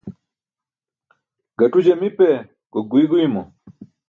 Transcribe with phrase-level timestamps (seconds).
[1.59, 2.27] Gaṭu jamipe,
[2.71, 3.43] gok guiy guymo.